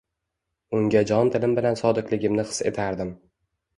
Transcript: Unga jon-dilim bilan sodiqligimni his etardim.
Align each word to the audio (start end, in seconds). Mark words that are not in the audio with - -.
Unga 0.77 1.03
jon-dilim 1.11 1.53
bilan 1.59 1.77
sodiqligimni 1.81 2.47
his 2.53 2.63
etardim. 2.71 3.13